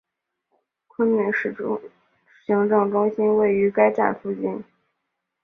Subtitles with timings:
[0.87, 1.55] 昆明市
[2.47, 4.63] 行政中心位于该站附近。